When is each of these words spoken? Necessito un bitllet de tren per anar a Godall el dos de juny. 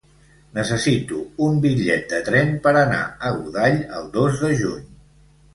Necessito 0.53 1.19
un 1.49 1.59
bitllet 1.67 2.09
de 2.15 2.21
tren 2.29 2.51
per 2.65 2.73
anar 2.81 3.05
a 3.05 3.31
Godall 3.37 3.79
el 4.01 4.11
dos 4.19 4.43
de 4.47 4.51
juny. 4.65 4.85